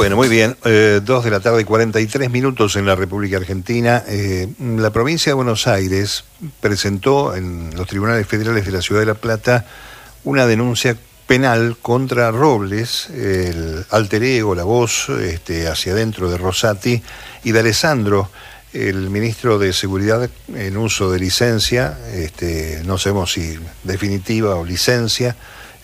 [0.00, 0.56] Bueno, muy bien.
[0.64, 4.02] Eh, dos de la tarde, y 43 minutos en la República Argentina.
[4.08, 6.24] Eh, la provincia de Buenos Aires
[6.58, 9.66] presentó en los tribunales federales de la Ciudad de La Plata
[10.24, 17.02] una denuncia penal contra Robles, el alter ego, la voz este, hacia adentro de Rosati,
[17.44, 18.30] y de Alessandro,
[18.72, 25.36] el ministro de Seguridad en uso de licencia, este, no sabemos si definitiva o licencia,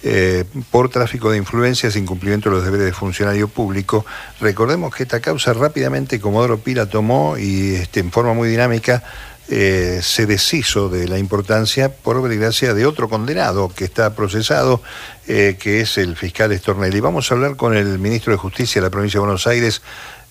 [0.02, 4.04] eh, por tráfico de influencias, incumplimiento de los deberes de funcionario público.
[4.40, 9.02] Recordemos que esta causa rápidamente Comodoro Pila tomó y este, en forma muy dinámica
[9.48, 14.82] eh, se deshizo de la importancia por gracia de otro condenado que está procesado,
[15.28, 16.98] eh, que es el fiscal Estornelli.
[16.98, 19.82] Vamos a hablar con el ministro de Justicia de la provincia de Buenos Aires,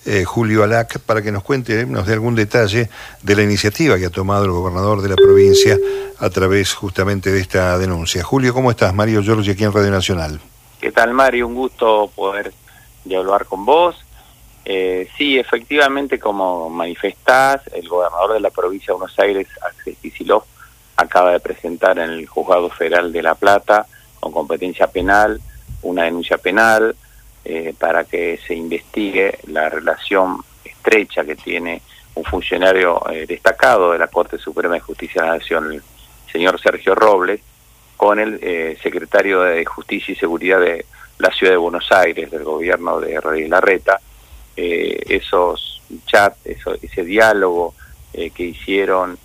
[0.06, 2.88] eh, Julio Alac, para que nos cuente, nos dé algún detalle
[3.22, 5.76] de la iniciativa que ha tomado el gobernador de la provincia
[6.18, 8.22] a través justamente de esta denuncia.
[8.22, 8.94] Julio, ¿cómo estás?
[8.94, 10.40] Mario Giorgi aquí en Radio Nacional.
[10.80, 11.48] ¿Qué tal, Mario?
[11.48, 12.52] Un gusto poder
[13.04, 13.96] dialogar con vos.
[14.64, 20.44] Eh, sí, efectivamente, como manifestás, el gobernador de la provincia de Buenos Aires, Axel Kicillof,
[20.96, 23.86] acaba de presentar en el Juzgado Federal de La Plata,
[24.20, 25.40] con competencia penal,
[25.82, 26.94] una denuncia penal
[27.48, 31.80] eh, para que se investigue la relación estrecha que tiene
[32.16, 35.82] un funcionario eh, destacado de la Corte Suprema de Justicia de la Nación, el
[36.32, 37.40] señor Sergio Robles,
[37.96, 40.86] con el eh, secretario de Justicia y Seguridad de
[41.18, 44.00] la Ciudad de Buenos Aires, del gobierno de Rodríguez Larreta,
[44.56, 47.74] esos chats, ese diálogo
[48.12, 49.16] que hicieron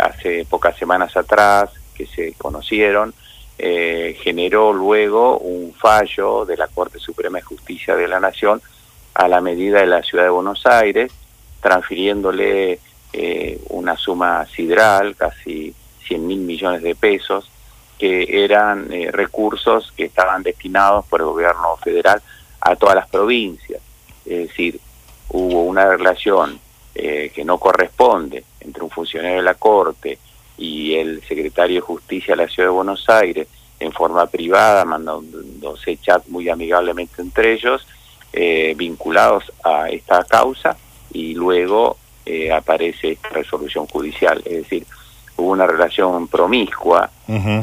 [0.00, 3.12] hace pocas semanas atrás, que se conocieron,
[3.62, 8.62] eh, generó luego un fallo de la Corte Suprema de Justicia de la Nación
[9.12, 11.12] a la medida de la Ciudad de Buenos Aires,
[11.60, 12.80] transfiriéndole
[13.12, 15.74] eh, una suma sidral, casi
[16.06, 17.50] 100 mil millones de pesos,
[17.98, 22.22] que eran eh, recursos que estaban destinados por el gobierno federal
[22.62, 23.82] a todas las provincias.
[24.24, 24.80] Es decir,
[25.28, 26.58] hubo una relación
[26.94, 30.18] que no corresponde entre un funcionario de la Corte
[30.60, 33.48] y el secretario de Justicia de la Ciudad de Buenos Aires
[33.80, 37.86] en forma privada, mandándose chat muy amigablemente entre ellos,
[38.32, 40.76] eh, vinculados a esta causa,
[41.12, 44.42] y luego eh, aparece esta resolución judicial.
[44.44, 44.86] Es decir,
[45.36, 47.10] hubo una relación promiscua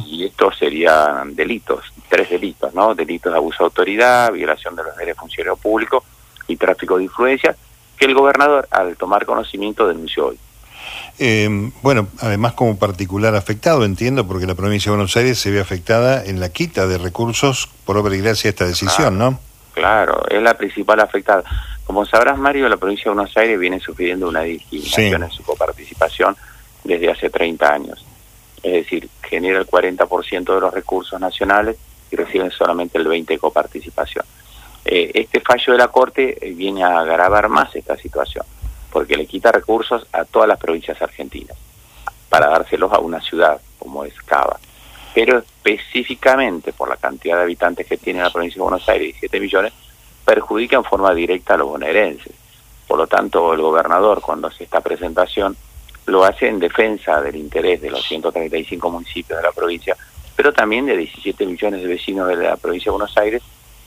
[0.06, 2.96] y estos serían delitos, tres delitos, ¿no?
[2.96, 6.03] Delitos de abuso de autoridad, violación de los derechos de funcionario público
[6.47, 7.56] y tráfico de influencias,
[7.97, 10.40] que el gobernador, al tomar conocimiento, denunció hoy.
[11.19, 15.59] Eh, bueno, además como particular afectado, entiendo, porque la provincia de Buenos Aires se ve
[15.59, 19.40] afectada en la quita de recursos por obra y gracia de esta decisión, ¿no?
[19.74, 21.44] Claro, es la principal afectada.
[21.85, 26.35] Como sabrás, Mario, la provincia de Buenos Aires viene sufriendo una discriminación en su coparticipación
[26.84, 28.06] desde hace 30 años.
[28.62, 31.78] Es decir, genera el 40% de los recursos nacionales
[32.12, 34.25] y reciben solamente el 20% de coparticipación.
[34.85, 38.46] Eh, este fallo de la Corte eh, viene a agravar más esta situación
[38.92, 41.58] porque le quita recursos a todas las provincias argentinas
[42.30, 44.59] para dárselos a una ciudad como es Cava.
[45.14, 49.40] Pero específicamente por la cantidad de habitantes que tiene la provincia de Buenos Aires, 17
[49.40, 49.74] millones,
[50.26, 52.34] perjudica en forma directa a los bonaerenses.
[52.88, 55.56] Por lo tanto, el gobernador, cuando hace esta presentación,
[56.06, 59.96] lo hace en defensa del interés de los 135 municipios de la provincia,
[60.36, 63.42] pero también de 17 millones de vecinos de la provincia de Buenos Aires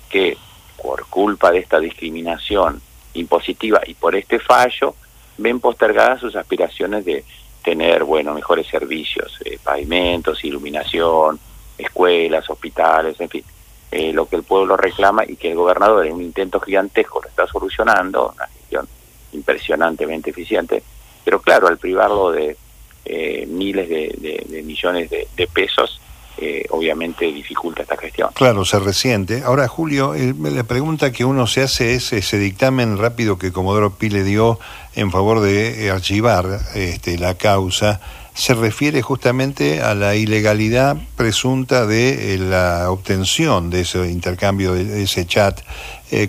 [0.09, 0.37] que,
[0.83, 2.83] por culpa de esta discriminación
[3.15, 4.95] impositiva y por este fallo
[5.39, 7.25] ven postergadas sus aspiraciones de
[7.63, 11.39] tener bueno mejores servicios eh, pavimentos iluminación
[11.77, 13.45] escuelas hospitales en fin
[13.91, 17.29] eh, lo que el pueblo reclama y que el gobernador en un intento gigantesco lo
[17.29, 18.89] está solucionando una gestión
[19.33, 20.83] impresionantemente eficiente
[21.25, 22.57] pero claro al privarlo de
[23.05, 26.00] eh, miles de, millones de pesos
[26.39, 28.31] eh, obviamente dificulta esta gestión.
[28.35, 29.43] Claro, se resiente.
[29.45, 34.09] Ahora, Julio, la pregunta que uno se hace es ese dictamen rápido que Comodoro Pi
[34.09, 34.59] le dio
[34.95, 38.01] en favor de eh, archivar este, la causa,
[38.33, 45.03] se refiere justamente a la ilegalidad presunta de eh, la obtención de ese intercambio, de,
[45.03, 45.61] ese chat,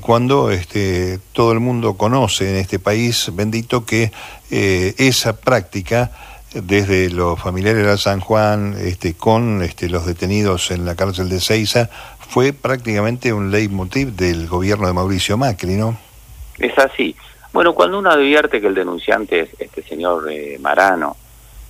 [0.01, 4.11] cuando este, todo el mundo conoce en este país bendito que
[4.51, 6.11] esa práctica
[6.53, 11.39] desde los familiares de San Juan este, con este, los detenidos en la cárcel de
[11.39, 11.89] Ceiza
[12.19, 15.97] fue prácticamente un leitmotiv del gobierno de Mauricio Macri, ¿no?
[16.59, 17.15] Es así.
[17.53, 21.17] Bueno, cuando uno advierte que el denunciante es este señor eh, Marano,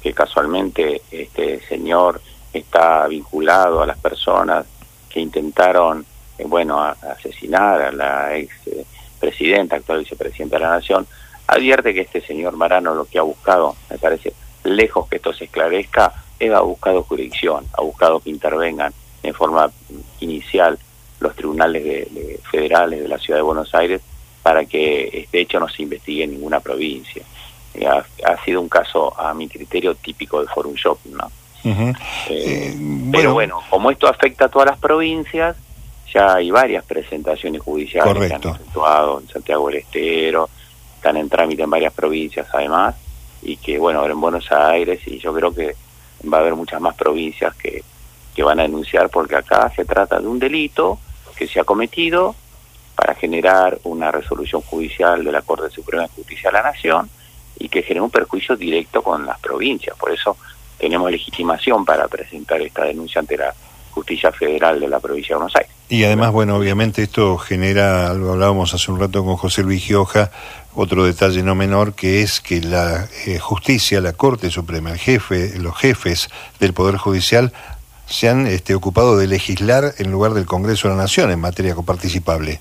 [0.02, 2.22] que casualmente este señor
[2.54, 4.66] está vinculado a las personas
[5.10, 6.06] que intentaron,
[6.38, 8.86] eh, bueno, asesinar a la ex eh,
[9.20, 11.08] presidenta, actual vicepresidenta de la Nación,
[11.48, 15.46] advierte que este señor Marano lo que ha buscado, me parece, lejos que esto se
[15.46, 18.94] esclarezca, él ha buscado jurisdicción, ha buscado que intervengan
[19.24, 19.72] en forma
[20.20, 20.78] inicial
[21.20, 24.02] los tribunales de, federales de la Ciudad de Buenos Aires
[24.42, 27.24] para que este hecho no se investigue en ninguna provincia.
[27.74, 31.32] Eh, ha, sido un caso, a mi criterio, típico de Forum Shopping, ¿no?
[32.28, 32.76] Eh,
[33.12, 35.56] pero bueno, como esto afecta a todas las provincias,
[36.12, 40.50] ya hay varias presentaciones judiciales que han efectuado en Santiago del Estero,
[40.96, 42.96] están en trámite en varias provincias además,
[43.42, 45.76] y que bueno, en Buenos Aires, y yo creo que
[46.32, 47.84] va a haber muchas más provincias que,
[48.36, 51.00] que van a denunciar porque acá se trata de un delito
[51.36, 52.36] que se ha cometido
[52.96, 57.10] para generar una resolución judicial de la Corte Suprema de Justicia de la Nación
[57.58, 59.98] y que genera un perjuicio directo con las provincias.
[59.98, 60.38] Por eso
[60.78, 63.54] tenemos legitimación para presentar esta denuncia ante la
[63.92, 65.72] Justicia Federal de la provincia de Buenos Aires.
[65.90, 70.32] Y además, bueno, obviamente esto genera, algo hablábamos hace un rato con José Luis Gioja,
[70.74, 75.60] otro detalle no menor, que es que la eh, justicia, la Corte Suprema, el jefe,
[75.60, 76.30] los jefes
[76.60, 77.52] del Poder Judicial
[78.06, 81.76] se han este, ocupado de legislar en lugar del Congreso de la Nación en materia
[81.76, 82.60] coparticipable.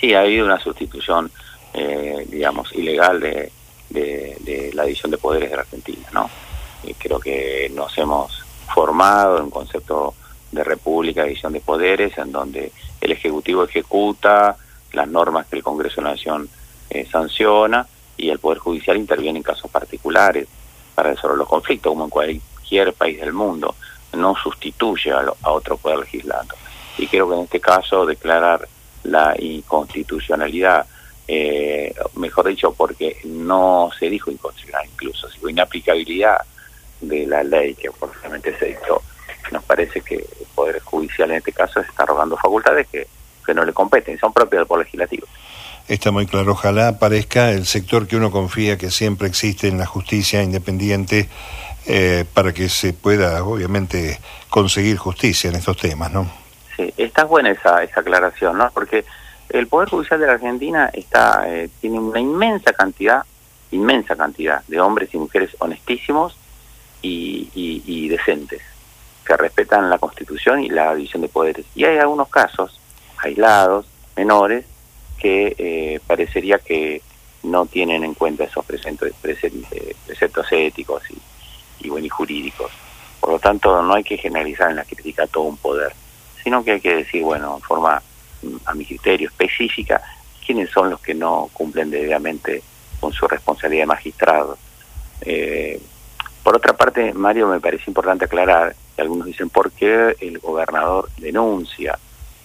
[0.00, 1.30] Sí, ha habido una sustitución,
[1.74, 3.52] eh, digamos, ilegal de,
[3.90, 6.30] de, la división de poderes de la Argentina, ¿no?
[6.82, 8.42] Y creo que nos hemos
[8.74, 10.14] formado en concepto
[10.52, 14.56] de república, división de poderes, en donde el Ejecutivo ejecuta
[14.92, 16.48] las normas que el Congreso de la Nación
[16.90, 20.46] eh, sanciona y el Poder Judicial interviene en casos particulares
[20.94, 23.74] para resolver los conflictos, como en cualquier país del mundo
[24.12, 26.54] no sustituye a, otro poder legislando.
[26.98, 28.68] Y creo que en este caso declarar
[29.04, 30.86] la inconstitucionalidad,
[31.26, 36.38] eh, mejor dicho, porque no se dijo inconstitucional incluso, sino inaplicabilidad
[37.00, 39.02] de la ley que oportunamente se dictó.
[39.72, 43.06] Parece que el Poder Judicial en este caso se está rogando facultades que,
[43.46, 45.26] que no le competen, son propias del Poder Legislativo.
[45.88, 49.86] Está muy claro, ojalá aparezca el sector que uno confía que siempre existe en la
[49.86, 51.30] justicia independiente
[51.86, 54.20] eh, para que se pueda, obviamente,
[54.50, 56.30] conseguir justicia en estos temas, ¿no?
[56.76, 58.70] Sí, está buena esa, esa aclaración, ¿no?
[58.74, 59.06] Porque
[59.48, 63.22] el Poder Judicial de la Argentina está eh, tiene una inmensa cantidad,
[63.70, 66.36] inmensa cantidad de hombres y mujeres honestísimos
[67.00, 68.62] y, y, decentes,
[69.24, 71.66] que respetan la Constitución y la división de poderes.
[71.74, 72.78] Y hay algunos casos
[73.18, 73.86] aislados,
[74.16, 74.64] menores,
[75.18, 77.02] que eh, parecería que
[77.44, 82.70] no tienen en cuenta esos preceptos, preceptos éticos y, y, bueno, y jurídicos.
[83.20, 85.92] Por lo tanto, no hay que generalizar en la crítica a todo un poder,
[86.42, 88.02] sino que hay que decir, bueno, en forma,
[88.42, 90.02] mm, a mi criterio, específica,
[90.44, 92.62] quiénes son los que no cumplen debidamente
[93.00, 94.58] con su responsabilidad de magistrado.
[95.20, 95.80] Eh,
[96.42, 101.10] por otra parte, Mario, me parece importante aclarar, que algunos dicen, ¿por qué el gobernador
[101.18, 101.98] denuncia?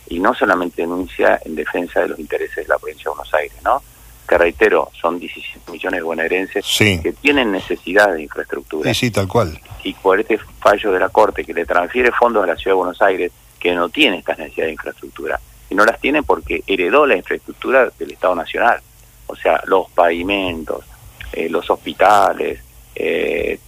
[0.09, 3.57] Y no solamente denuncia en defensa de los intereses de la provincia de Buenos Aires,
[3.63, 3.81] ¿no?
[4.27, 8.93] que reitero, son 17 millones de bonaerenses que tienen necesidad de infraestructura.
[8.93, 9.59] Sí, sí, tal cual.
[9.83, 12.77] Y por este fallo de la Corte que le transfiere fondos a la Ciudad de
[12.77, 15.39] Buenos Aires, que no tiene estas necesidades de infraestructura,
[15.69, 18.81] y no las tiene porque heredó la infraestructura del Estado Nacional,
[19.27, 20.83] o sea, los pavimentos,
[21.31, 22.59] eh, los hospitales,
[22.95, 23.59] eh,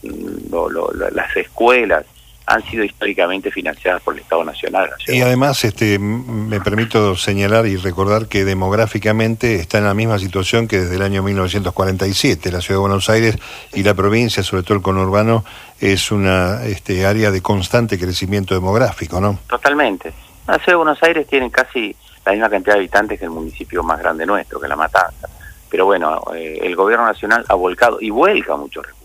[1.11, 2.05] las escuelas,
[2.49, 4.89] han sido históricamente financiadas por el Estado Nacional.
[5.07, 10.67] Y además, este, me permito señalar y recordar que demográficamente está en la misma situación
[10.67, 12.51] que desde el año 1947.
[12.51, 13.37] La Ciudad de Buenos Aires
[13.73, 15.45] y la provincia, sobre todo el conurbano,
[15.79, 19.37] es una este, área de constante crecimiento demográfico, ¿no?
[19.47, 20.11] Totalmente.
[20.47, 23.83] La Ciudad de Buenos Aires tiene casi la misma cantidad de habitantes que el municipio
[23.83, 25.29] más grande nuestro, que La Matanza.
[25.69, 28.98] Pero bueno, eh, el gobierno nacional ha volcado y vuelca muchos recursos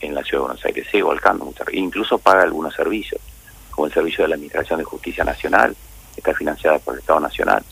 [0.00, 3.20] en la Ciudad de Buenos Aires, sigue volcando mucho, incluso paga algunos servicios,
[3.70, 5.76] como el servicio de la Administración de Justicia Nacional,
[6.14, 7.62] que está financiada por el Estado Nacional,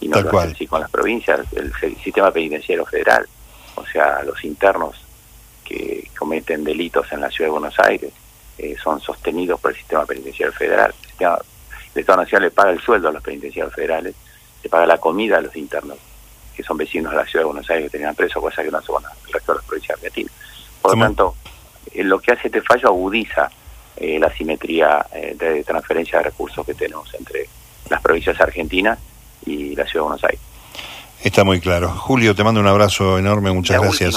[0.00, 1.72] y no lo hace así con las provincias, el,
[2.02, 3.26] sistema penitenciario federal,
[3.74, 4.96] o sea, los internos
[5.64, 8.12] que cometen delitos en la Ciudad de Buenos Aires
[8.56, 10.94] eh, son sostenidos por el sistema penitenciario federal.
[11.18, 14.14] El, Estado Nacional le paga el sueldo a los penitenciarios federales,
[14.62, 15.98] le paga la comida a los internos,
[16.54, 18.80] que son vecinos de la Ciudad de Buenos Aires que tenían preso, cosa que no
[18.80, 20.32] se el resto de las provincias argentinas.
[20.80, 21.34] Por lo tanto,
[21.96, 23.50] lo que hace este fallo agudiza
[24.00, 27.48] eh, la simetría eh, de transferencia de recursos que tenemos entre
[27.90, 28.96] las provincias argentinas
[29.44, 30.40] y la Ciudad de Buenos Aires.
[31.24, 31.88] Está muy claro.
[31.90, 34.14] Julio, te mando un abrazo enorme, muchas gracias.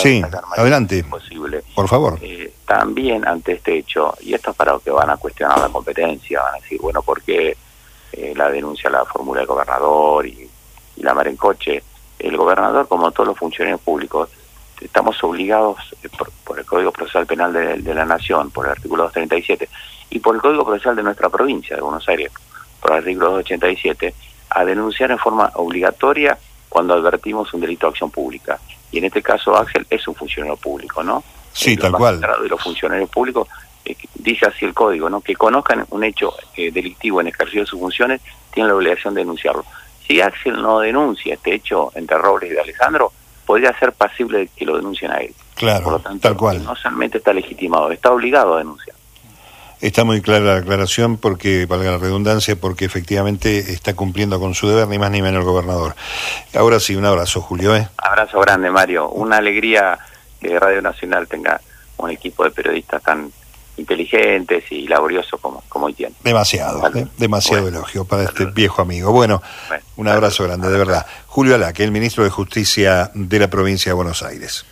[0.00, 0.22] sí,
[0.56, 1.02] adelante.
[1.02, 1.64] Posible.
[1.74, 2.20] Por favor.
[2.66, 6.40] también ante este hecho, y esto es para los que van a cuestionar la competencia,
[6.40, 7.56] van a decir, bueno, ¿por qué
[8.36, 10.48] la denuncia la formula el gobernador y,
[10.96, 11.82] y la mar en coche?
[12.16, 14.28] El gobernador, como todos los funcionarios públicos,
[14.80, 16.08] estamos obligados eh,
[16.44, 19.68] por, el Código Procesal Penal de, la Nación, por el artículo 237,
[20.10, 22.30] y por el Código Procesal de nuestra provincia de Buenos Aires,
[22.80, 24.14] por el artículo 287,
[24.50, 28.58] a denunciar en forma obligatoria cuando advertimos un delito de acción pública.
[28.92, 31.24] Y en este caso, Axel es un funcionario público, ¿no?
[31.52, 32.20] Sí, eh, tal cual.
[32.20, 33.48] De los funcionarios públicos,
[33.84, 35.20] eh, dice así el código, ¿no?
[35.20, 38.20] Que conozcan un hecho delictivo en ejercicio de sus funciones,
[38.52, 39.64] tienen la obligación de denunciarlo.
[40.06, 43.12] si Axel no denuncia este hecho entre Robles y de Alessandro,
[43.46, 45.32] podría ser pasible de que lo denuncien a él.
[45.54, 46.62] Claro, Por lo tanto, tal cual.
[46.64, 48.94] no solamente está legitimado, está obligado a denunciar.
[49.80, 54.68] Está muy clara la aclaración porque, valga la redundancia, porque efectivamente está cumpliendo con su
[54.68, 55.94] deber, ni más ni menos el gobernador.
[56.54, 57.76] Ahora sí, un abrazo, Julio.
[57.76, 57.88] ¿eh?
[57.98, 59.10] Abrazo grande, Mario.
[59.10, 59.98] Una alegría
[60.40, 61.60] que Radio Nacional tenga
[61.98, 63.30] un equipo de periodistas tan
[63.76, 66.14] inteligentes y laboriosos como, como hoy tiene.
[66.24, 67.00] Demasiado, Vale.
[67.00, 67.06] ¿eh?
[67.18, 67.78] demasiado Bueno.
[67.78, 69.12] elogio para este viejo amigo.
[69.12, 71.06] Bueno, Bueno, un abrazo grande, de verdad.
[71.26, 74.64] Julio Alaque, el ministro de Justicia de la provincia de Buenos Aires.